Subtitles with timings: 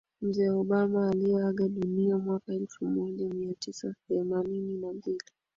[0.21, 5.21] Mzee Obama aliyeaga dunia mwaka elfu moja mia tisa themanini na mbili